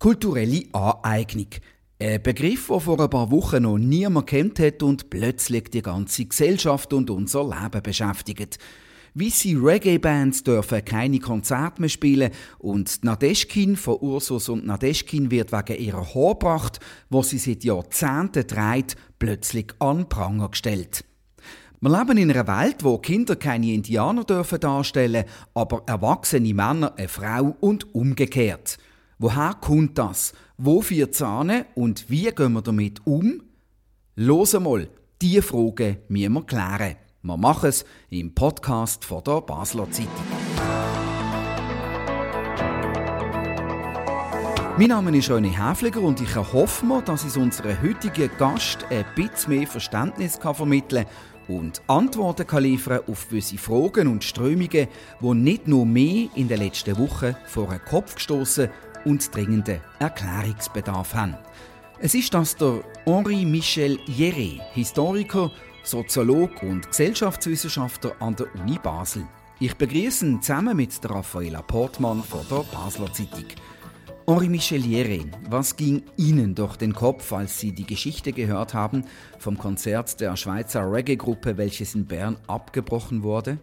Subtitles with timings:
[0.00, 1.48] Kulturelle Aneignung.
[1.98, 6.24] Ein Begriff, der vor ein paar Wochen noch niemand kennt hat und plötzlich die ganze
[6.24, 8.58] Gesellschaft und unser Leben beschäftigt.
[9.12, 15.78] Weisse Reggae-Bands dürfen keine Konzerte mehr spielen und Nadeschkin von Ursus und Nadeschkin wird wegen
[15.78, 16.80] ihrer Haarpracht,
[17.10, 21.04] wo sie seit Jahrzehnten trägt, plötzlich an Pranger gestellt.
[21.82, 27.08] Wir leben in einer Welt, wo Kinder keine Indianer dürfen darstellen, aber erwachsene Männer eine
[27.08, 28.78] Frau und umgekehrt.
[29.22, 30.32] Woher kommt das?
[30.56, 33.42] Wofür zahne und wie gehen wir damit um?
[34.16, 34.88] Los einmal,
[35.20, 36.96] diese Frage müssen wir klären.
[37.20, 40.08] Wir machen es im Podcast von der Basler Zeitung.
[44.78, 49.04] Mein Name ist René Häfliger und ich erhoffe mir, dass ich unseren heutigen Gast ein
[49.14, 54.88] bisschen mehr Verständnis vermitteln kann und Antworten kann liefern auf gewisse Fragen und Strömungen,
[55.20, 58.70] die nicht nur mehr in den letzten Wochen vor den Kopf gestoßen
[59.04, 61.36] und dringenden Erklärungsbedarf haben.
[62.00, 65.50] Es ist das der Henri Michel Jeré, Historiker,
[65.82, 69.26] Soziologe und Gesellschaftswissenschaftler an der Uni Basel.
[69.58, 73.44] Ich begrüße ihn zusammen mit der Raffaella Portmann von der Basler Zeitung.
[74.26, 79.04] Henri Michel Jeré, was ging Ihnen durch den Kopf, als Sie die Geschichte gehört haben
[79.38, 83.58] vom Konzert der Schweizer Reggae-Gruppe, welches in Bern abgebrochen wurde?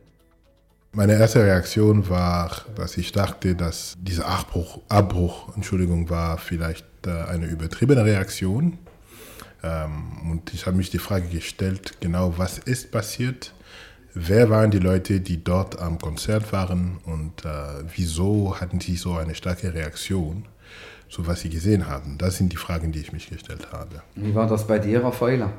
[0.93, 7.11] Meine erste Reaktion war, dass ich dachte, dass dieser Abbruch, Abbruch Entschuldigung, war vielleicht äh,
[7.11, 8.79] eine übertriebene Reaktion.
[9.63, 13.53] Ähm, und ich habe mich die Frage gestellt, genau was ist passiert?
[14.13, 17.49] Wer waren die Leute, die dort am Konzert waren und äh,
[17.95, 20.45] wieso hatten sie so eine starke Reaktion
[21.09, 22.17] zu was sie gesehen haben?
[22.17, 24.01] Das sind die Fragen, die ich mich gestellt habe.
[24.15, 25.51] Wie war das bei dir, Raffaella?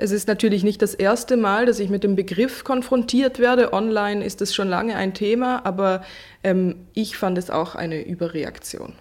[0.00, 3.74] Es ist natürlich nicht das erste Mal, dass ich mit dem Begriff konfrontiert werde.
[3.74, 6.02] Online ist es schon lange ein Thema, aber
[6.42, 8.94] ähm, ich fand es auch eine Überreaktion.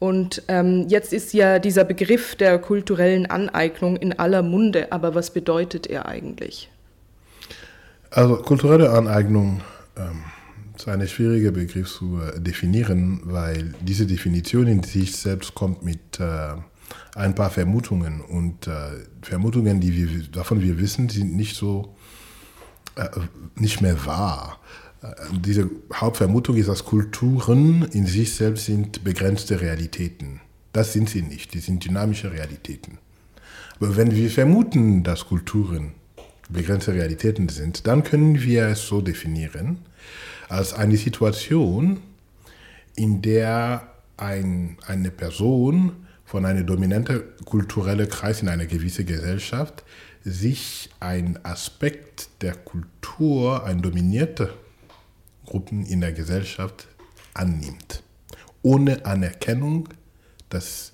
[0.00, 5.30] Und ähm, jetzt ist ja dieser Begriff der kulturellen Aneignung in aller Munde, aber was
[5.30, 6.68] bedeutet er eigentlich?
[8.10, 9.60] Also kulturelle Aneignung
[9.96, 10.24] ähm,
[10.74, 16.18] ist ein schwieriger Begriff zu äh, definieren, weil diese Definition in sich selbst kommt mit
[16.18, 16.54] äh,
[17.14, 18.72] ein paar Vermutungen und äh,
[19.22, 21.94] Vermutungen, die wir, davon wir wissen, sind nicht so,
[22.96, 23.08] äh,
[23.56, 24.60] nicht mehr wahr.
[25.02, 30.40] Äh, diese Hauptvermutung ist, dass Kulturen in sich selbst sind begrenzte Realitäten.
[30.72, 32.98] Das sind sie nicht, die sind dynamische Realitäten.
[33.80, 35.94] Aber wenn wir vermuten, dass Kulturen
[36.48, 39.78] begrenzte Realitäten sind, dann können wir es so definieren,
[40.48, 42.00] als eine Situation,
[42.96, 43.86] in der
[44.16, 45.92] ein, eine Person
[46.30, 49.82] von einem dominanten kulturellen Kreis in einer gewissen Gesellschaft
[50.22, 54.50] sich ein Aspekt der Kultur, ein dominierter
[55.44, 56.86] Gruppen in der Gesellschaft
[57.34, 58.04] annimmt,
[58.62, 59.88] ohne Anerkennung,
[60.50, 60.92] dass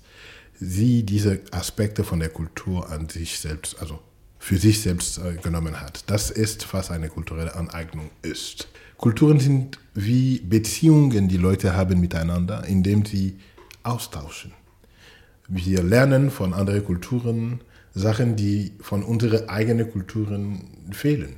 [0.59, 3.99] sie diese Aspekte von der Kultur an sich selbst, also
[4.39, 6.09] für sich selbst äh, genommen hat.
[6.09, 8.69] Das ist, was eine kulturelle Aneignung ist.
[8.97, 13.37] Kulturen sind wie Beziehungen, die Leute haben miteinander, indem sie
[13.83, 14.51] austauschen.
[15.47, 17.61] Wir lernen von anderen Kulturen
[17.93, 21.37] Sachen, die von unseren eigenen Kulturen fehlen.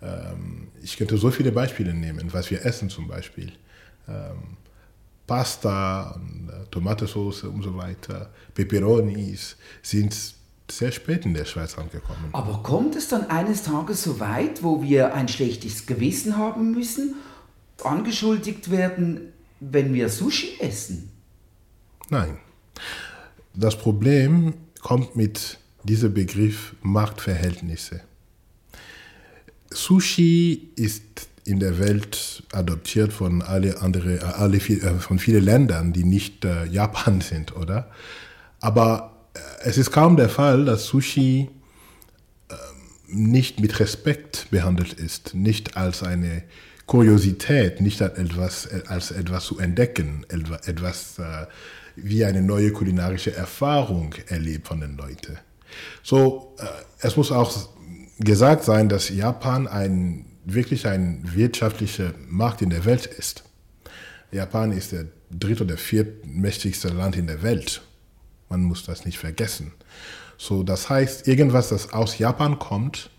[0.00, 3.52] Ähm, ich könnte so viele Beispiele nehmen, was wir essen zum Beispiel.
[4.08, 4.56] Ähm,
[5.26, 10.16] Pasta, äh, Tomatensauce und so weiter, Peperonis sind
[10.70, 12.30] sehr spät in der Schweiz angekommen.
[12.32, 17.16] Aber kommt es dann eines Tages so weit, wo wir ein schlechtes Gewissen haben müssen,
[17.82, 21.10] angeschuldigt werden, wenn wir Sushi essen?
[22.10, 22.38] Nein.
[23.60, 28.02] Das Problem kommt mit diesem Begriff Marktverhältnisse.
[29.72, 31.02] Sushi ist
[31.42, 36.66] in der Welt adoptiert von alle andere, alle, äh, von vielen Ländern, die nicht äh,
[36.66, 37.90] Japan sind, oder?
[38.60, 41.50] Aber äh, es ist kaum der Fall, dass Sushi
[42.48, 42.54] äh,
[43.08, 46.44] nicht mit Respekt behandelt ist, nicht als eine
[46.86, 51.46] Kuriosität, nicht als etwas, als etwas zu entdecken, etwas äh,
[52.02, 55.38] wie eine neue kulinarische Erfahrung erlebt von den Leuten.
[56.02, 56.64] So, äh,
[57.00, 57.54] es muss auch
[58.18, 63.44] gesagt sein, dass Japan ein, wirklich ein wirtschaftlicher Markt in der Welt ist.
[64.30, 67.82] Japan ist der dritte oder viertmächtigste Land in der Welt.
[68.48, 69.72] Man muss das nicht vergessen.
[70.36, 73.10] So, das heißt, irgendwas, das aus Japan kommt,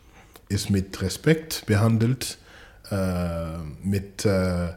[0.47, 2.37] ist mit Respekt behandelt,
[2.89, 4.69] äh, mit äh,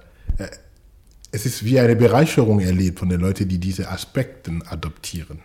[1.32, 5.40] es ist wie eine Bereicherung erlebt von den Leuten, die diese Aspekte adoptieren.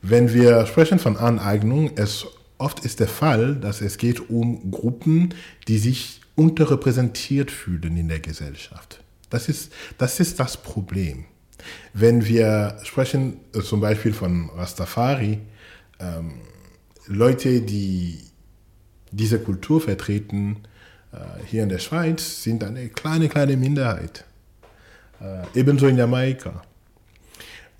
[0.00, 2.26] Wenn wir sprechen von Aneignung, es
[2.58, 5.34] oft ist der Fall, dass es geht um Gruppen,
[5.68, 9.02] die sich unterrepräsentiert fühlen in der Gesellschaft.
[9.30, 11.26] Das ist das, ist das Problem.
[11.92, 15.40] Wenn wir sprechen äh, zum Beispiel von Rastafari,
[16.00, 16.32] ähm,
[17.06, 18.18] Leute, die
[19.10, 20.58] diese Kultur vertreten,
[21.46, 24.24] hier in der Schweiz, sind eine kleine, kleine Minderheit.
[25.20, 26.62] Äh, ebenso in Jamaika.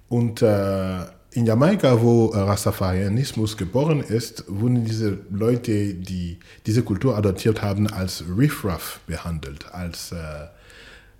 [0.08, 1.00] Und äh,
[1.32, 8.22] in Jamaika, wo Rastafarianismus geboren ist, wurden diese Leute, die diese Kultur adoptiert haben, als
[8.36, 10.16] Riffraff behandelt, als äh,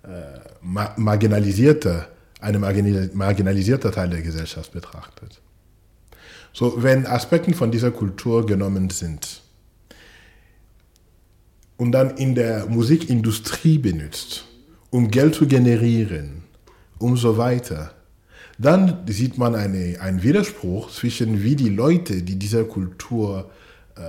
[0.07, 2.07] äh, ma marginalisierte,
[2.39, 5.41] eine marginalisierte Teil der Gesellschaft betrachtet.
[6.53, 9.41] So, wenn Aspekte von dieser Kultur genommen sind
[11.77, 14.45] und dann in der Musikindustrie benutzt,
[14.89, 16.43] um Geld zu generieren
[16.99, 17.93] und so weiter,
[18.57, 23.51] dann sieht man eine, einen Widerspruch zwischen wie die Leute, die diese Kultur
[23.95, 24.01] äh,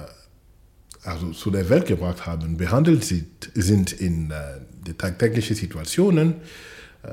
[1.06, 6.34] also zu der Welt gebracht haben, behandelt sind, in äh, tagtäglichen Situationen.
[7.02, 7.08] Äh,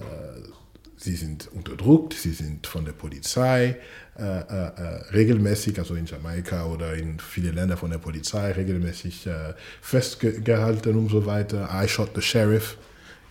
[1.03, 3.77] sie sind unterdrückt, sie sind von der Polizei
[4.17, 9.27] äh, äh, äh, regelmäßig, also in Jamaika oder in vielen Ländern von der Polizei regelmäßig
[9.27, 11.69] äh, festgehalten und so weiter.
[11.73, 12.77] I Shot the Sheriff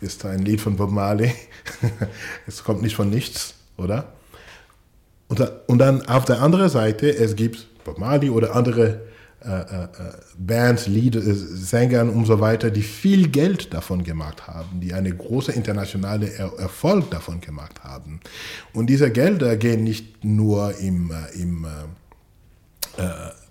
[0.00, 1.32] ist ein Lied von Bob Marley.
[2.46, 4.12] es kommt nicht von nichts oder?
[5.28, 9.00] Und, und dann auf der anderen Seite, es gibt Bob Marley oder andere
[10.39, 15.15] Bands, Lieder, äh, Sängern und so weiter, die viel Geld davon gemacht haben, die eine
[15.15, 18.21] große internationale er Erfolg davon gemacht haben.
[18.73, 21.67] Und diese Gelder gehen nicht nur im, äh, im,
[22.97, 23.03] äh,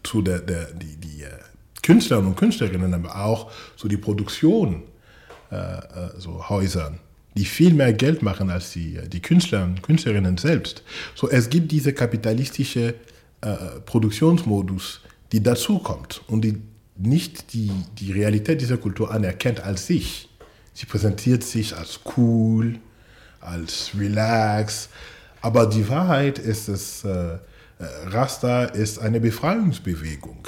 [0.04, 1.26] zu der, der, die, die
[1.84, 4.84] Künstler und Künstlerinnen, aber auch zu die Produktion,
[6.18, 7.00] so Häusern
[7.36, 10.84] die viel mehr Geld machen als die, die Künstler und Künstlerinnen selbst.
[11.16, 12.96] So, es gibt diese kapitalistische
[13.42, 13.56] äh,
[13.86, 16.62] Produktionsmodus, die dazukommt und die
[16.98, 20.30] nicht die, die Realität dieser Kultur anerkennt als sich.
[20.74, 22.80] Sie präsentiert sich als cool,
[23.40, 24.90] als relax,
[25.42, 27.38] aber die Wahrheit ist, dass äh,
[28.06, 30.48] Rasta ist eine Befreiungsbewegung.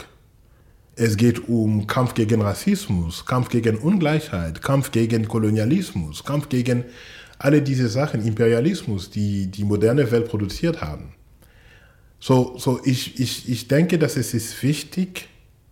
[0.96, 6.86] Es geht um Kampf gegen Rassismus, Kampf gegen Ungleichheit, Kampf gegen Kolonialismus, Kampf gegen
[7.40, 11.14] alle diese Sachen, Imperialismus, die die moderne Welt produziert haben.
[12.26, 15.28] So, so ich, ich, ich denke, dass es ist wichtig,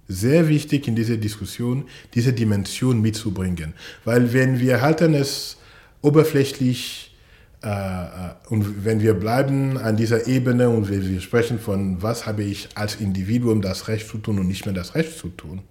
[0.10, 3.74] sehr wichtig in dieser Diskussion, diese Dimension mitzubringen.
[4.04, 5.56] Weil wenn wir halten es
[6.02, 7.16] oberflächlich
[7.64, 12.26] äh, äh, und wenn wir bleiben an dieser Ebene und wir, wir sprechen von, was
[12.26, 15.62] habe ich als Individuum das Recht zu tun und nicht mehr das Recht zu tun,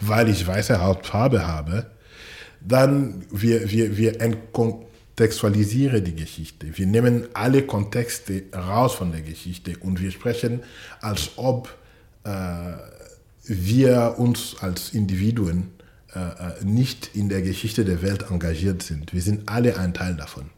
[0.00, 1.86] weil ich weiße Hautfarbe habe,
[2.60, 4.20] dann wir, wir, wir
[5.16, 6.66] entkontextualisieren die Geschichte.
[6.76, 10.62] Wir nehmen alle Kontexte raus von der Geschichte und wir sprechen,
[11.00, 11.74] als ob
[12.24, 12.30] äh,
[13.44, 15.70] wir uns als Individuen
[16.14, 19.14] äh, äh nicht in der Geschichte der Welt engagiert sind.
[19.14, 20.50] Wir sind alle ein Teil davon.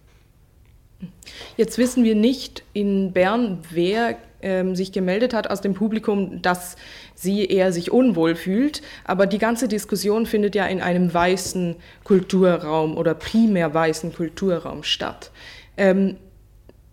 [1.56, 6.74] Jetzt wissen wir nicht in Bern, wer ähm, sich gemeldet hat aus dem Publikum, dass
[7.20, 8.82] sie eher sich unwohl fühlt.
[9.04, 15.30] Aber die ganze Diskussion findet ja in einem weißen Kulturraum oder primär weißen Kulturraum statt.
[15.76, 16.16] Ähm,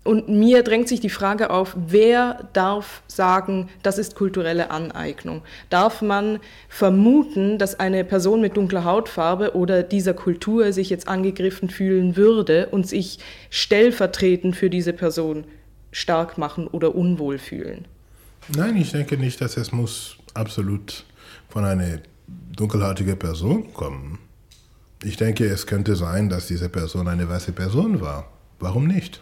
[0.03, 5.41] und mir drängt sich die Frage auf, wer darf sagen, das ist kulturelle Aneignung?
[5.71, 6.39] Darf man
[6.69, 12.67] vermuten, dass eine Person mit dunkler Hautfarbe oder dieser Kultur sich jetzt angegriffen fühlen würde
[12.67, 13.17] und sich
[13.49, 15.45] stellvertretend für diese Person
[15.91, 17.87] stark machen oder unwohl fühlen?
[18.49, 21.03] Nein, ich denke nicht, dass es muss absolut
[21.49, 21.99] von einer
[22.55, 24.19] dunkelhäutigen Person kommen.
[25.03, 28.31] Ich denke, es könnte sein, dass diese Person eine weiße Person war.
[28.59, 29.21] Warum nicht?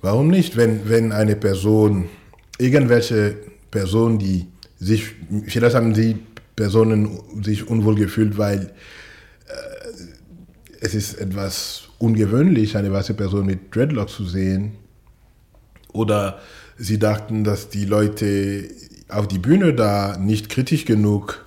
[0.00, 2.08] Warum nicht, wenn, wenn eine Person,
[2.58, 3.36] irgendwelche
[3.70, 4.46] Person, die
[4.78, 5.14] sich,
[5.46, 6.18] vielleicht haben die
[6.54, 8.72] Personen sich unwohl gefühlt, weil
[9.48, 14.76] äh, es ist etwas ungewöhnlich, eine weiße Person mit Dreadlock zu sehen.
[15.92, 16.40] Oder
[16.78, 18.68] sie dachten, dass die Leute
[19.08, 21.44] auf die Bühne da nicht kritisch genug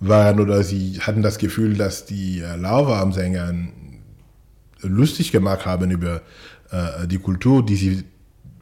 [0.00, 3.72] waren oder sie hatten das Gefühl, dass die äh, Lava am Sängern
[4.80, 6.22] lustig gemacht haben über
[6.70, 8.04] äh, die Kultur, die sie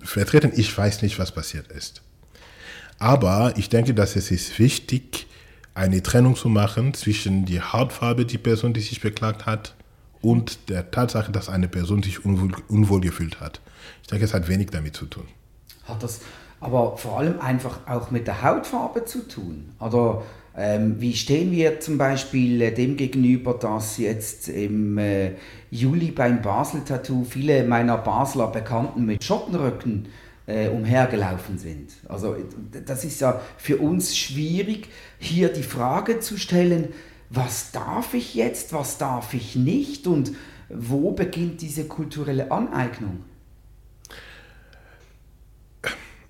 [0.01, 0.53] vertreten.
[0.57, 2.03] Ich weiß nicht, was passiert ist.
[2.99, 5.27] Aber ich denke, dass es ist wichtig,
[5.75, 9.75] eine Trennung zu machen zwischen der Hautfarbe, die Person, die sich beklagt hat,
[10.23, 13.61] und der Tatsache, dass eine Person sich unwohl, unwohl gefühlt hat.
[14.03, 15.29] Ich denke, es hat wenig damit zu tun.
[15.87, 16.21] Hat das
[16.61, 19.71] aber vor allem einfach auch mit der Hautfarbe zu tun?
[19.81, 20.23] Oder
[20.57, 25.33] ähm, wie stehen wir zum Beispiel äh, dem gegenüber, dass jetzt im äh,
[25.71, 30.09] Juli beim Basel-Tattoo viele meiner Basler Bekannten mit Schottenröcken
[30.47, 31.93] äh, umhergelaufen sind?
[32.09, 32.37] Also
[32.87, 34.89] das ist ja für uns schwierig,
[35.19, 36.89] hier die Frage zu stellen,
[37.29, 40.33] was darf ich jetzt, was darf ich nicht und
[40.71, 43.25] wo beginnt diese kulturelle Aneignung?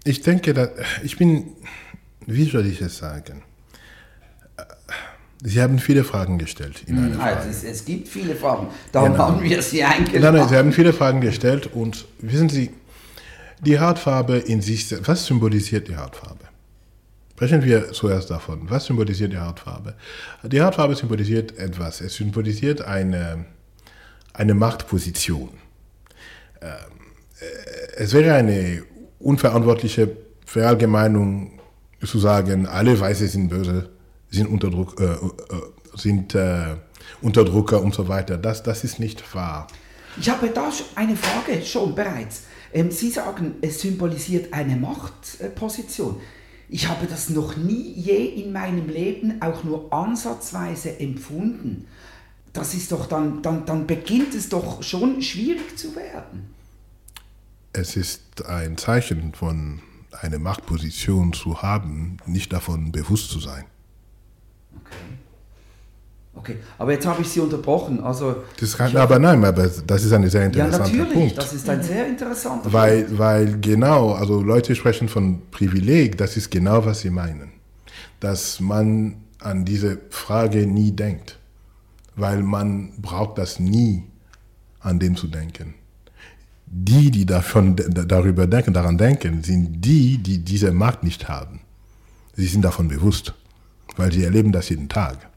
[0.06, 0.70] Ich denke, dass,
[1.02, 1.52] ich bin,
[2.26, 3.42] wie soll ich es sagen?
[5.42, 7.50] Sie haben viele Fragen gestellt in einer also Frage.
[7.50, 8.68] es, es gibt viele Fragen.
[8.90, 9.24] Darum Genau.
[9.24, 10.22] haben wir Sie eingeladen.
[10.22, 12.70] Nein, nein, Sie haben viele Fragen gestellt und wissen Sie,
[13.60, 16.44] die Hautfarbe in sich, was symbolisiert die Hautfarbe?
[17.32, 18.68] Sprechen wir zuerst davon.
[18.70, 19.94] Was symbolisiert die Hautfarbe?
[20.42, 22.00] Die Hautfarbe symbolisiert etwas.
[22.00, 23.44] Es symbolisiert eine,
[24.32, 25.50] eine Machtposition.
[26.62, 26.68] Ähm,
[27.40, 28.82] äh, Es wäre eine
[29.18, 31.52] unverantwortliche Verallgemeinung
[32.04, 33.90] zu sagen, alle Weiße sind böse,
[34.30, 35.18] sind, Unterdruck, äh, äh,
[35.94, 36.76] sind äh,
[37.22, 38.36] Unterdrücker und so weiter.
[38.36, 39.66] Das, das ist nicht wahr.
[40.18, 42.42] Ich habe da eine Frage schon bereits.
[42.72, 46.20] Ähm, Sie sagen, es symbolisiert eine Machtposition.
[46.68, 51.86] Ich habe das noch nie je in meinem Leben auch nur ansatzweise empfunden.
[52.52, 56.55] Das ist doch dann, dann, dann beginnt es doch schon schwierig zu werden.
[57.76, 59.80] Es ist ein Zeichen von
[60.10, 63.64] eine Machtposition zu haben, nicht davon bewusst zu sein.
[66.34, 68.00] Okay, aber jetzt habe ich Sie unterbrochen.
[68.02, 71.38] Also, Das kann, aber nein, aber das ist ein sehr ja, interessanter natürlich, Punkt.
[71.38, 76.50] das ist ein sehr interessanter Weil, weil genau, also Leute sprechen von Privileg, das ist
[76.50, 77.52] genau, was sie meinen.
[78.20, 81.38] Dass man an diese Frage nie denkt.
[82.14, 84.04] Weil man braucht das nie,
[84.80, 85.74] an dem zu denken.
[86.66, 91.60] Die, die davon, darüber denken, daran denken, sind die, die diese Macht nicht haben.
[92.34, 93.34] Sie sind davon bewusst,
[93.96, 95.28] weil sie erleben das jeden Tag.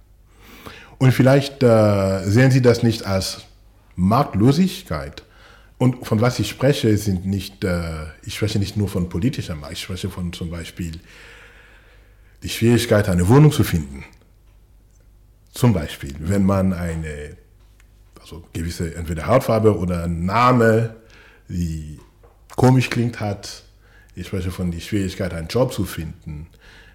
[0.97, 3.45] Und vielleicht äh, sehen Sie das nicht als
[3.95, 5.23] Marktlosigkeit.
[5.77, 9.71] Und von was ich spreche, sind nicht, äh, ich spreche nicht nur von politischer Macht,
[9.71, 10.99] ich spreche von zum Beispiel
[12.43, 14.03] die Schwierigkeit, eine Wohnung zu finden.
[15.53, 17.37] Zum Beispiel, wenn man eine
[18.19, 20.95] also gewisse entweder Hautfarbe oder Name,
[21.49, 21.99] die
[22.55, 23.63] komisch klingt, hat.
[24.15, 26.47] Ich spreche von der Schwierigkeit, einen Job zu finden.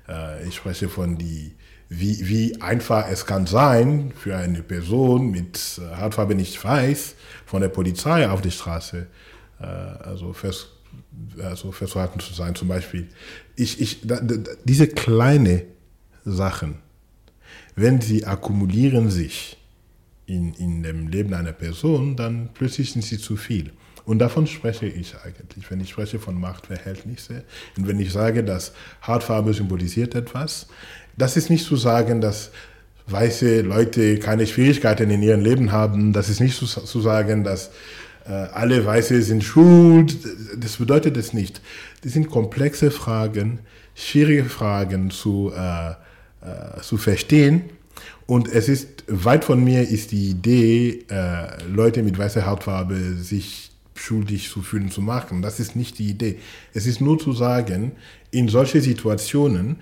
[0.09, 1.53] Äh, Ich spreche von die,
[1.89, 7.15] wie, wie einfach es kann sein für eine Person mit äh, Hautfarbe nicht weiß,
[7.47, 9.07] von der Polizei auf die Straße
[9.61, 10.69] äh, also fest,
[11.43, 12.55] also festgehalten zu sein.
[12.55, 13.09] Zum Beispiel,
[13.57, 15.63] ich, ich, da, da, diese kleinen
[16.25, 16.77] Sachen,
[17.77, 19.57] wenn sie akkumulieren sich
[20.27, 23.73] in, in dem Leben einer Person, dann plötzlich sind sie zu viel.
[24.07, 27.43] Und davon spreche ich eigentlich, wenn ich spreche von Machtverhältnissen.
[27.77, 28.73] Und wenn ich sage, dass
[29.07, 30.67] Hautfarbe symbolisiert etwas,
[31.17, 32.51] das ist nicht zu sagen, dass
[33.07, 36.13] weiße Leute keine Schwierigkeiten in ihrem Leben haben.
[36.13, 37.71] Das ist nicht zu, zu sagen, dass
[38.27, 40.17] äh, alle Weiße sind schuld.
[40.57, 41.61] Das bedeutet es nicht.
[42.03, 43.61] Das sind komplexe Fragen,
[43.95, 47.63] schwierige Fragen zu, äh, äh, zu verstehen.
[48.27, 53.71] Und es ist weit von mir ist die Idee, äh, Leute mit weißer Hautfarbe sich
[54.05, 55.43] schuldig zu fühlen zu machen.
[55.43, 56.39] Das ist nicht die Idee.
[56.73, 57.93] Es ist nur zu sagen,
[58.31, 59.77] in solche Situationen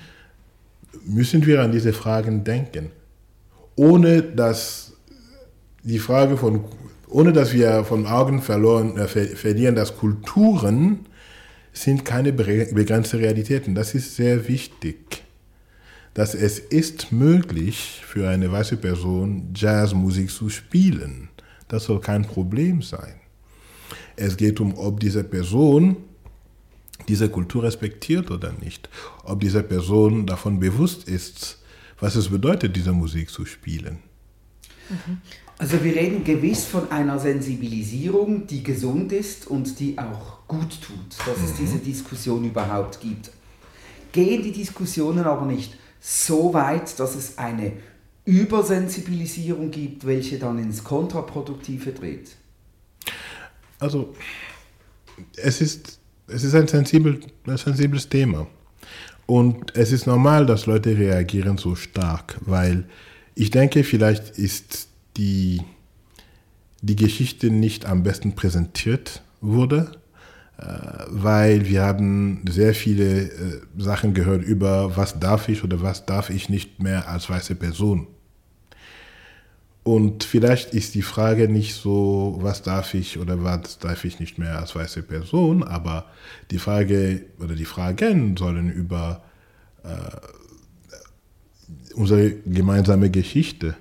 [1.04, 2.90] müssen wir an diese Fragen denken,
[3.76, 4.92] ohne dass
[5.82, 6.64] die Frage von,
[7.08, 11.06] ohne dass wir von Augen verloren, äh, ver verlieren, dass Kulturen
[11.72, 13.74] sind keine begrenzte Realitäten.
[13.74, 15.22] Das ist sehr wichtig
[16.14, 21.30] dass es ist möglich für eine weiße Person Jazzmusik zu spielen.
[21.68, 23.14] Das soll kein Problem sein.
[24.16, 25.96] Es geht um, ob diese Person
[27.08, 28.88] diese Kultur respektiert oder nicht.
[29.24, 31.58] Ob diese Person davon bewusst ist,
[31.98, 33.98] was es bedeutet, diese Musik zu spielen.
[35.58, 41.26] Also wir reden gewiss von einer Sensibilisierung, die gesund ist und die auch gut tut,
[41.26, 43.30] dass es diese Diskussion überhaupt gibt.
[44.10, 47.72] Gehen die Diskussionen aber nicht so weit, dass es eine
[48.24, 52.36] Übersensibilisierung gibt, welche dann ins Kontraproduktive dreht?
[53.82, 54.14] Also,
[55.36, 55.98] es ist,
[56.28, 58.46] es ist ein, sensibel, ein sensibles Thema.
[59.26, 62.84] Und es ist normal, dass Leute reagieren so stark, weil
[63.34, 64.86] ich denke, vielleicht ist
[65.16, 65.62] die,
[66.80, 69.90] die Geschichte nicht am besten präsentiert wurde,
[70.58, 70.64] äh,
[71.08, 76.30] weil wir haben sehr viele äh, Sachen gehört über, was darf ich oder was darf
[76.30, 78.06] ich nicht mehr als weiße Person.
[79.84, 84.38] Und vielleicht ist die Frage nicht so, was darf ich oder was darf ich nicht
[84.38, 86.06] mehr als weiße Person, aber
[86.52, 89.24] die Frage oder die Fragen sollen über
[89.82, 89.88] äh,
[91.94, 93.74] unsere gemeinsame Geschichte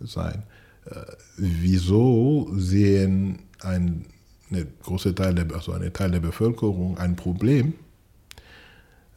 [0.00, 0.42] sein.
[0.84, 1.00] Äh,
[1.38, 4.04] wieso sehen ein
[4.50, 7.74] eine große Teil der, also eine Teil der Bevölkerung ein Problem,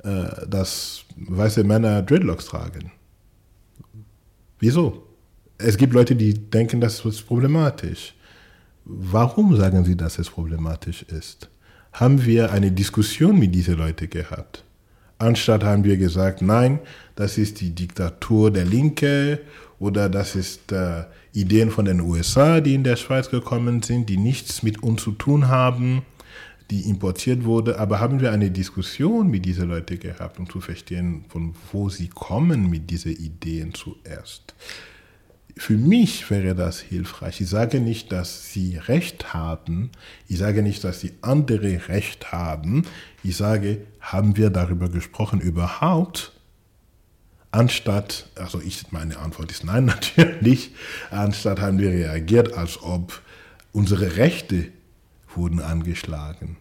[0.04, 2.92] äh, dass weiße Männer Dreadlocks tragen.
[4.60, 5.03] Wieso?
[5.64, 8.14] Es gibt Leute, die denken, das ist problematisch.
[8.86, 11.50] Warum sagen sie, dass es problematisch ist?
[11.94, 14.64] haben wir eine Diskussion mit diesen Leuten gehabt.
[15.20, 16.80] Anstatt haben wir gesagt, nein,
[17.16, 19.40] das ist die Diktatur der Linke
[19.80, 21.04] oder das ist äh,
[21.34, 25.12] Ideen von den USA, die in der Schweiz gekommen sind, die nichts mit uns zu
[25.12, 26.02] tun haben,
[26.72, 27.80] die importiert wurde.
[27.80, 32.08] Aber haben wir eine Diskussion mit diesen Leuten gehabt, um zu verstehen, von wo sie
[32.08, 34.56] kommen mit diesen Ideen zuerst.
[35.56, 37.40] Für mich wäre das hilfreich.
[37.40, 39.92] Ich sage nicht, dass sie Recht haben.
[40.28, 42.84] Ich sage nicht, dass die andere Recht haben.
[43.24, 46.32] Ich sage, haben wir darüber gesprochen überhaupt?
[47.52, 49.86] Anstatt, also ich, meine Antwort ist nein
[50.18, 50.72] natürlich,
[51.12, 53.22] anstatt haben wir reagiert, als ob
[53.74, 54.70] unsere Rechte
[55.36, 56.58] wurden angeschlagen.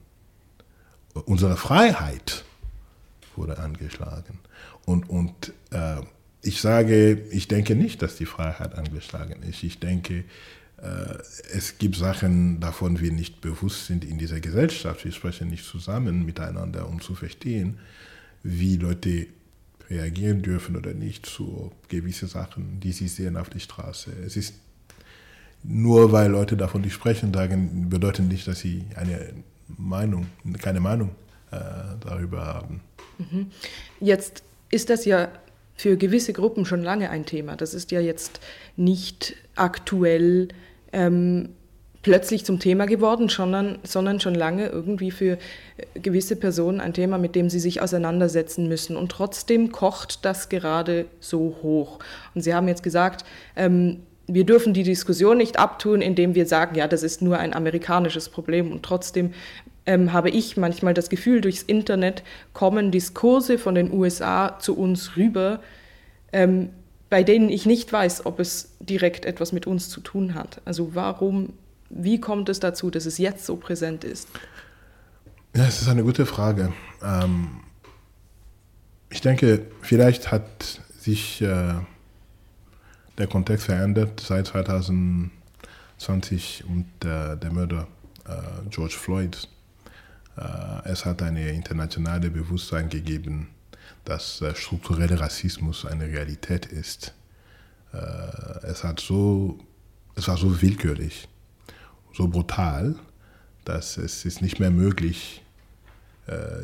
[1.15, 2.45] Unsere Freiheit
[3.37, 4.39] wurde angeschlagen.
[4.85, 6.03] Und, und äh,
[6.43, 9.63] ich sage, ich denke nicht, dass die Freiheit angeschlagen ist.
[9.63, 10.25] Ich denke,
[10.79, 11.19] äh,
[11.55, 15.05] es gibt Sachen, davon wir nicht bewusst sind in dieser Gesellschaft.
[15.05, 17.79] Wir sprechen nicht zusammen miteinander, um zu verstehen,
[18.43, 19.29] wie Leute
[19.89, 24.11] reagieren dürfen oder nicht zu gewissen Sachen, die sie sehen auf der Straße.
[24.27, 24.55] Es ist
[25.63, 29.33] nur weil Leute davon nicht sprechen, sagen, bedeutet nicht, dass sie eine
[29.69, 30.27] Meinung,
[30.61, 31.11] keine Meinung
[31.53, 31.61] äh,
[32.01, 32.81] darüber haben.
[33.19, 33.47] Mhm.
[34.01, 35.29] Jetzt ist das ja
[35.75, 37.57] für gewisse Gruppen schon lange ein Thema.
[37.57, 38.41] Das ist ja jetzt
[38.77, 40.49] nicht aktuell
[40.93, 41.51] ähm,
[42.03, 45.39] plötzlich zum Thema geworden, sondern, sondern schon lange irgendwie für
[45.77, 48.97] äh, gewisse Personen ein Thema, mit dem sie sich auseinandersetzen müssen.
[48.97, 52.01] Und trotzdem kocht das gerade so hoch.
[52.35, 53.25] Und Sie haben jetzt gesagt,
[53.57, 57.55] ähm, wir dürfen die Diskussion nicht abtun, indem wir sagen, ja, das ist nur ein
[57.55, 58.73] amerikanisches Problem.
[58.73, 59.33] Und trotzdem
[59.87, 62.23] ähm, habe ich manchmal das Gefühl, durchs Internet
[62.53, 65.61] kommen Diskurse von den USA zu uns rüber,
[66.33, 66.71] ähm,
[67.11, 70.61] bei denen ich nicht weiß, ob es direkt etwas mit uns zu tun hat.
[70.65, 71.53] Also warum,
[71.91, 74.29] wie kommt es dazu, dass es jetzt so präsent ist?
[75.55, 76.73] Ja, es ist eine gute Frage.
[77.03, 77.61] Ähm,
[79.11, 81.75] ich denke, vielleicht hat sich äh,
[83.19, 87.87] der Kontext verändert seit 2020 und äh, der Mörder
[88.27, 88.33] äh,
[88.71, 89.47] George Floyd
[90.85, 93.49] es hat eine internationale Bewusstsein gegeben,
[94.05, 97.15] dass äh, struktureller Rassismus eine Realität ist.
[97.93, 97.97] Äh,
[98.67, 99.59] es, hat so,
[100.15, 101.29] es war so willkürlich,
[102.15, 102.97] so brutal,
[103.65, 105.39] dass es ist nicht mehr möglich,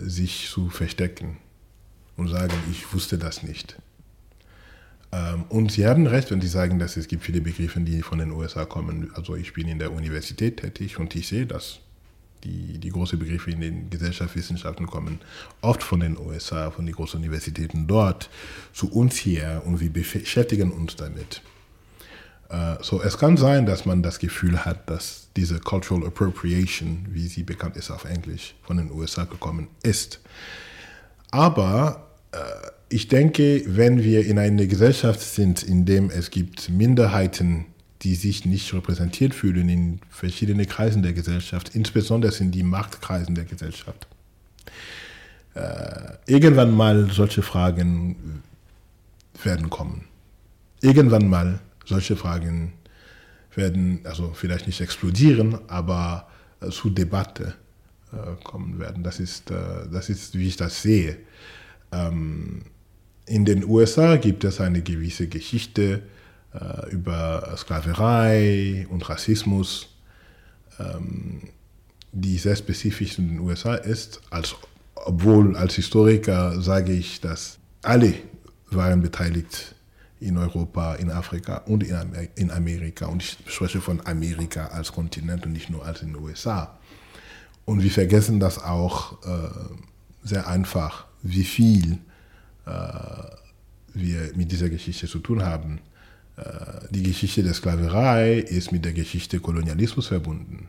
[0.02, 1.38] sich zu verstecken
[2.16, 3.76] und sagen, ich wusste das nicht.
[5.10, 8.18] Ähm, und Sie haben recht, wenn Sie sagen, dass es gibt viele Begriffe, die von
[8.18, 9.10] den USA kommen.
[9.14, 11.80] Also ich bin in der Universität tätig und ich sehe das
[12.44, 15.20] die, die großen Begriffe in den Gesellschaftswissenschaften kommen
[15.60, 18.30] oft von den USA, von den großen Universitäten dort
[18.72, 21.42] zu uns hier und wir beschäftigen uns damit.
[22.50, 27.26] Uh, so, es kann sein, dass man das Gefühl hat, dass diese Cultural Appropriation, wie
[27.26, 30.20] sie bekannt ist auf Englisch, von den USA gekommen ist.
[31.30, 32.38] Aber uh,
[32.88, 38.14] ich denke, wenn wir in einer Gesellschaft sind, in der es gibt Minderheiten gibt, die
[38.14, 44.06] sich nicht repräsentiert fühlen in verschiedenen Kreisen der Gesellschaft, insbesondere in die Machtkreisen der Gesellschaft.
[45.54, 48.42] Äh, irgendwann mal solche Fragen
[49.42, 50.04] werden kommen.
[50.80, 52.72] Irgendwann mal solche Fragen
[53.54, 56.28] werden, also vielleicht nicht explodieren, aber
[56.60, 57.54] äh, zu Debatte
[58.12, 59.02] äh, kommen werden.
[59.02, 59.54] Das ist, äh,
[59.92, 61.16] das ist, wie ich das sehe.
[61.90, 62.62] Ähm,
[63.26, 66.02] in den USA gibt es eine gewisse Geschichte,
[66.54, 69.88] äh, über Sklaverei und Rassismus,
[70.78, 71.42] ähm,
[72.12, 74.56] die sehr spezifisch in den USA ist, als,
[74.94, 78.14] obwohl als Historiker sage ich, dass alle
[78.70, 79.74] waren beteiligt
[80.20, 81.84] in Europa, in Afrika und
[82.34, 83.06] in Amerika.
[83.06, 86.78] Und ich spreche von Amerika als Kontinent und nicht nur als in den USA.
[87.64, 89.50] Und wir vergessen das auch äh,
[90.24, 91.98] sehr einfach, wie viel
[92.66, 92.70] äh,
[93.94, 95.80] wir mit dieser Geschichte zu tun haben.
[96.38, 100.68] Äh, die Geschichte der Sklaverei ist mit der Geschichte Kolonialismus verbunden.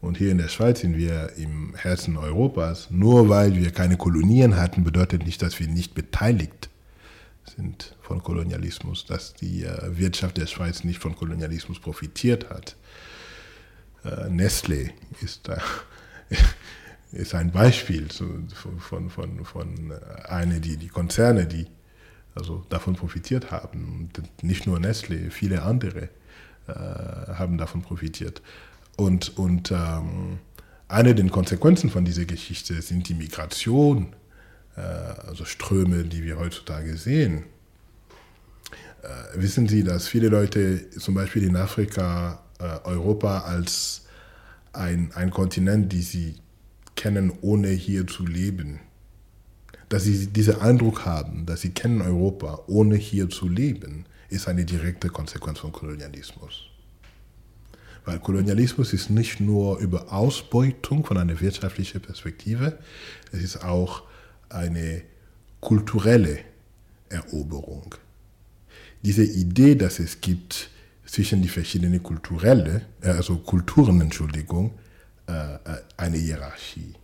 [0.00, 2.88] Und hier in der Schweiz sind wir im Herzen Europas.
[2.90, 6.68] Nur weil wir keine Kolonien hatten, bedeutet nicht, dass wir nicht beteiligt
[7.56, 12.76] sind von Kolonialismus, dass die äh, Wirtschaft der Schweiz nicht von Kolonialismus profitiert hat.
[14.04, 15.50] Äh, Nestlé ist,
[17.12, 19.92] ist ein Beispiel von, von, von
[20.28, 21.66] einer, die, die Konzerne, die
[22.38, 24.10] also davon profitiert haben.
[24.42, 26.08] Nicht nur Nestle, viele andere
[26.66, 28.40] äh, haben davon profitiert.
[28.96, 30.38] Und, und ähm,
[30.88, 34.14] eine der Konsequenzen von dieser Geschichte sind die Migration,
[34.76, 37.44] äh, also Ströme, die wir heutzutage sehen.
[39.02, 44.06] Äh, wissen Sie, dass viele Leute zum Beispiel in Afrika, äh, Europa als
[44.72, 46.36] ein, ein Kontinent, die sie
[46.96, 48.80] kennen, ohne hier zu leben.
[49.88, 54.64] Dass sie diesen Eindruck haben, dass sie kennen Europa, ohne hier zu leben, ist eine
[54.64, 56.64] direkte Konsequenz von Kolonialismus.
[58.04, 62.78] Weil Kolonialismus ist nicht nur über Ausbeutung von einer wirtschaftlichen Perspektive,
[63.32, 64.02] es ist auch
[64.48, 65.02] eine
[65.60, 66.38] kulturelle
[67.08, 67.94] Eroberung.
[69.02, 70.70] Diese Idee, dass es gibt
[71.04, 74.72] zwischen die verschiedenen kulturelle, äh, also Kulturen, Entschuldigung,
[75.26, 75.58] äh, äh,
[75.96, 76.94] eine Hierarchie.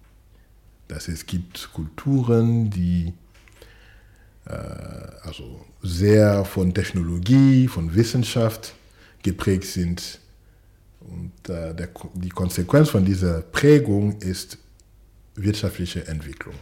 [0.88, 3.12] Dass es gibt Kulturen, die
[5.22, 8.74] also sehr von Technologie, von Wissenschaft
[9.22, 10.20] geprägt sind.
[11.00, 11.74] Und der,
[12.14, 14.58] die Konsequenz von dieser Prägung ist
[15.34, 16.54] wirtschaftliche Entwicklung,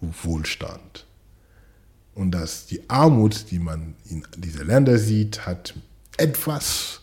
[0.00, 1.06] Wohlstand.
[2.14, 5.74] Und dass die Armut, die man in diesen Ländern sieht, hat
[6.16, 7.00] etwas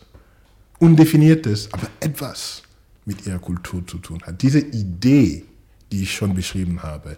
[0.78, 2.62] Undefiniertes, aber etwas
[3.08, 4.42] mit ihrer Kultur zu tun hat.
[4.42, 5.44] Diese Idee,
[5.90, 7.16] die ich schon beschrieben habe,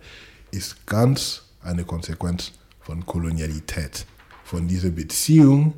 [0.52, 4.06] ist ganz eine Konsequenz von Kolonialität,
[4.44, 5.74] von dieser Beziehung,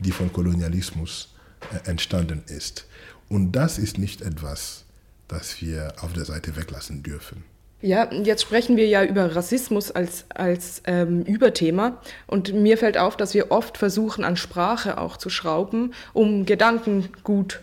[0.00, 1.34] die von Kolonialismus
[1.72, 2.86] äh, entstanden ist.
[3.28, 4.84] Und das ist nicht etwas,
[5.28, 7.44] das wir auf der Seite weglassen dürfen.
[7.80, 12.00] Ja, jetzt sprechen wir ja über Rassismus als, als ähm, Überthema.
[12.26, 17.60] Und mir fällt auf, dass wir oft versuchen, an Sprache auch zu schrauben, um Gedankengut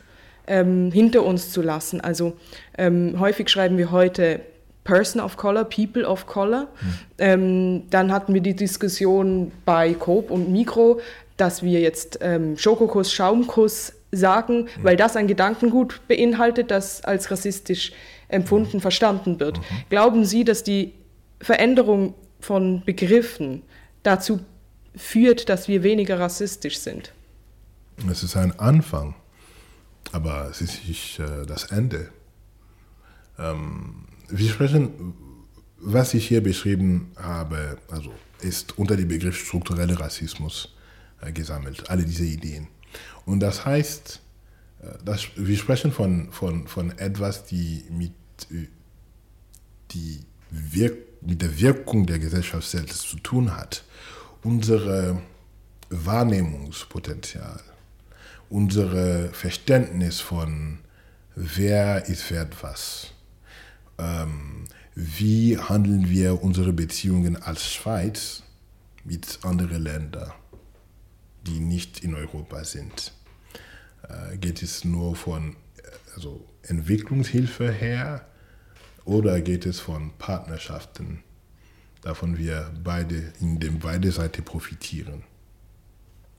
[0.49, 2.01] ähm, hinter uns zu lassen.
[2.01, 2.33] Also
[2.77, 4.41] ähm, häufig schreiben wir heute
[4.83, 6.63] Person of Color, People of Color.
[6.63, 6.93] Mhm.
[7.19, 10.99] Ähm, dann hatten wir die Diskussion bei Coop und Mikro,
[11.38, 14.67] dass wir jetzt ähm, Schokokuss, Schaumkuss sagen, mhm.
[14.81, 17.93] weil das ein Gedankengut beinhaltet, das als rassistisch
[18.27, 18.81] empfunden, mhm.
[18.81, 19.59] verstanden wird.
[19.59, 19.63] Mhm.
[19.89, 20.93] Glauben Sie, dass die
[21.39, 23.62] Veränderung von Begriffen
[24.03, 24.39] dazu
[24.95, 27.13] führt, dass wir weniger rassistisch sind?
[28.09, 29.13] Es ist ein Anfang,
[30.12, 32.10] aber es ist nicht äh, das Ende.
[33.38, 35.13] Ähm, wir sprechen,
[35.78, 40.76] was ich hier beschrieben habe, also ist unter dem Begriff struktureller Rassismus
[41.22, 42.67] äh, gesammelt, alle diese Ideen.
[43.26, 44.22] Und das heißt,
[44.82, 48.13] äh, dass wir sprechen von, von, von etwas, die mit,
[49.91, 50.19] die
[50.50, 53.84] Wirk mit der Wirkung der Gesellschaft selbst zu tun hat.
[54.43, 55.22] Unsere
[55.89, 57.62] Wahrnehmungspotenzial,
[58.49, 60.79] unser Verständnis von
[61.35, 63.12] wer ist wert was,
[63.97, 68.43] ähm, wie handeln wir unsere Beziehungen als Schweiz
[69.05, 70.31] mit anderen Ländern,
[71.47, 73.13] die nicht in Europa sind.
[74.07, 75.55] Äh, geht es nur von
[76.15, 78.25] also Entwicklungshilfe her
[79.05, 81.23] oder geht es von Partnerschaften,
[82.01, 85.23] davon wir beide in dem beide Seiten profitieren?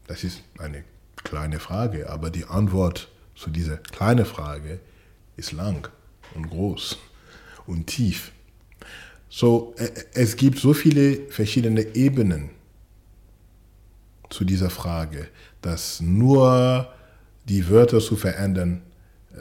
[0.07, 0.85] Das ist eine
[1.25, 4.81] kleine Frage, aber die Antwort zu dieser kleinen Frage
[5.37, 5.89] ist lang
[6.35, 6.99] und groß
[7.67, 8.33] und tief.
[9.29, 12.51] So, äh, es gibt so viele verschiedene Ebenen
[14.29, 15.29] zu dieser Frage,
[15.63, 16.93] dass nur
[17.49, 18.83] die Wörter zu verändern,
[19.35, 19.41] äh,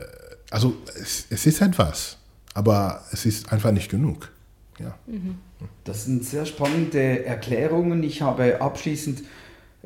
[0.49, 2.17] also es, es ist etwas,
[2.53, 4.31] aber es ist einfach nicht genug.
[4.79, 4.97] Ja.
[5.83, 8.01] Das sind sehr spannende Erklärungen.
[8.03, 9.23] Ich habe abschließend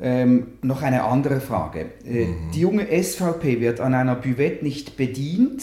[0.00, 1.86] ähm, noch eine andere Frage.
[2.04, 2.50] Äh, mhm.
[2.54, 5.62] Die junge SVP wird an einer Buvette nicht bedient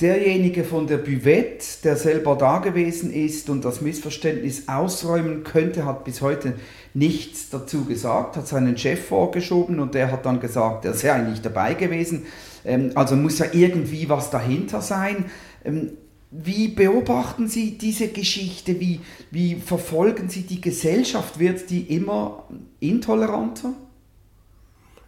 [0.00, 6.04] derjenige von der Buvette, der selber da gewesen ist und das Missverständnis ausräumen könnte, hat
[6.04, 6.54] bis heute
[6.94, 11.42] nichts dazu gesagt, hat seinen Chef vorgeschoben und der hat dann gesagt, er sei eigentlich
[11.42, 12.24] dabei gewesen.
[12.64, 15.26] Ähm, also muss ja irgendwie was dahinter sein.
[15.64, 15.92] Ähm,
[16.30, 18.78] wie beobachten Sie diese Geschichte?
[18.78, 21.38] Wie, wie verfolgen Sie die Gesellschaft?
[21.38, 22.44] Wird die immer
[22.78, 23.72] intoleranter?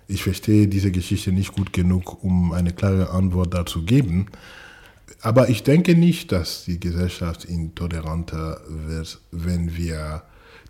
[0.08, 4.26] Ich verstehe diese Geschichte nicht gut genug, um eine klare Antwort dazu zu geben.
[5.20, 10.24] Aber ich denke nicht, dass die Gesellschaft intoleranter wird, wenn wir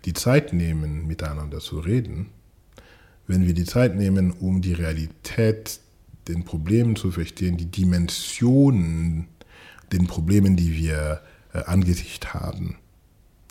[0.05, 2.29] die Zeit nehmen, miteinander zu reden,
[3.25, 5.79] wenn wir die Zeit nehmen, um die Realität,
[6.27, 9.27] den Problemen zu verstehen, die Dimensionen,
[9.93, 11.21] den Problemen, die wir
[11.53, 12.77] äh, angesicht haben.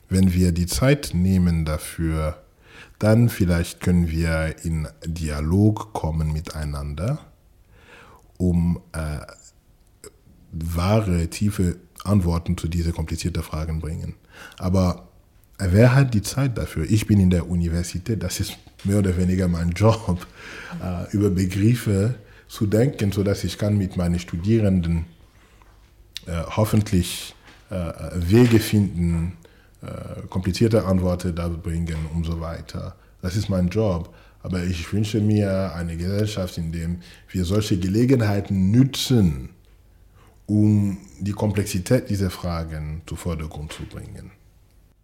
[0.09, 2.43] Wenn wir die Zeit nehmen dafür,
[2.99, 7.19] dann vielleicht können wir in Dialog kommen miteinander,
[8.37, 9.19] um äh,
[10.53, 14.15] wahre, tiefe Antworten zu diesen komplizierten Fragen bringen.
[14.59, 15.09] Aber
[15.59, 16.85] wer hat die Zeit dafür?
[16.91, 20.27] Ich bin in der Universität, das ist mehr oder weniger mein Job,
[20.83, 22.17] äh, über Begriffe
[22.49, 25.22] zu denken, sodass ich kann mit meinen Studierenden äh,
[26.27, 27.35] hoffentlich
[27.71, 29.37] äh, Wege finden,
[29.83, 32.95] äh, komplizierte Antworten da bringen und so weiter.
[33.23, 34.15] Das ist mein Job.
[34.43, 36.89] Aber ich wünsche mir eine Gesellschaft, in der
[37.31, 39.51] wir solche Gelegenheiten nützen,
[40.47, 44.33] um die Komplexität dieser Fragen zu Vordergrund zu bringen.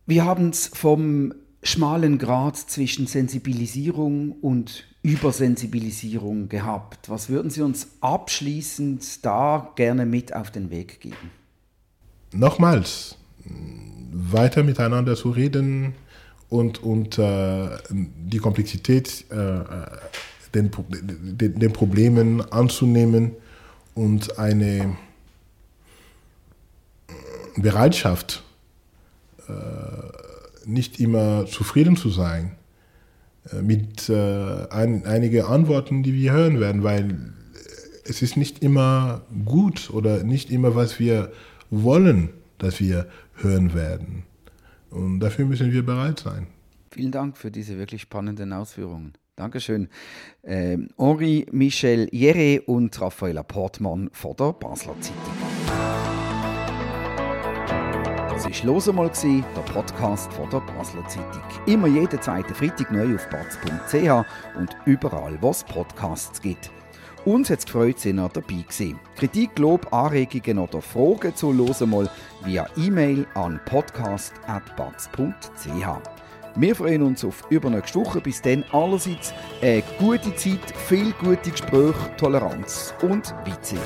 [0.07, 7.09] Wir haben es vom schmalen Grad zwischen Sensibilisierung und Übersensibilisierung gehabt.
[7.09, 11.31] Was würden Sie uns abschließend da gerne mit auf den Weg geben?
[12.33, 13.17] Nochmals,
[14.13, 15.95] weiter miteinander zu reden
[16.49, 19.61] und, und äh, die Komplexität äh,
[20.55, 23.33] den, den, den, Problemen anzunehmen
[23.95, 24.97] und eine
[27.57, 28.43] Bereitschaft,
[29.47, 29.53] äh,
[30.67, 32.53] nicht immer zufrieden zu sein
[33.53, 37.35] äh, mit äh, ein, einigen Antworten, die wir hören werden, weil
[38.05, 41.31] es ist nicht immer gut oder nicht immer, was wir
[41.71, 44.25] wollen, dass wir hören werden.
[44.91, 46.47] Und dafür müssen wir bereit sein.
[46.91, 49.13] Vielen Dank für diese wirklich spannenden Ausführungen.
[49.37, 49.89] Dankeschön.
[50.43, 55.48] Ähm, Henri Michel Jere und Raffaella Portmann von der Basler Zeitung.
[58.39, 61.43] Das war «Los einmal», der Podcast von der Basler Zeitung.
[61.67, 64.25] Immer jeden zweiten Freitag neu auf batz.ch
[64.57, 66.71] und überall, wo es Podcasts gibt.
[67.25, 69.01] Uns hat es gefreut, sind ihr dabei gewesen.
[69.17, 72.09] Kritik, Lob, Anregungen oder Fragen zu «Los einmal»
[72.45, 75.89] via E-Mail an podcast.batz.ch.
[76.55, 78.21] Wir freuen uns auf übernächste Woche.
[78.21, 83.83] Bis dann allerseits eine gute Zeit, viel gute Gespräche, Toleranz und Weitsicht.